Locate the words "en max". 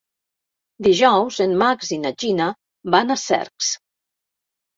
1.45-1.91